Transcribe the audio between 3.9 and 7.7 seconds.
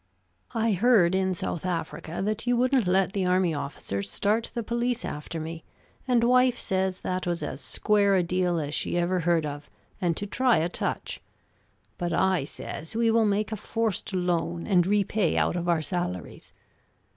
start the police after me; and wife says that was as